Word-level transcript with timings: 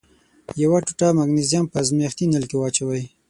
یوه 0.63 0.79
ټوټه 0.85 1.07
مګنیزیم 1.17 1.65
په 1.71 1.77
ازمیښتي 1.81 2.25
نل 2.33 2.45
کې 2.49 2.55
واچوئ. 2.59 3.03